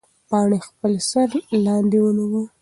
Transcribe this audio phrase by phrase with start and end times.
[0.29, 1.29] پاڼې خپل سر
[1.65, 2.43] لاندې ونیوه.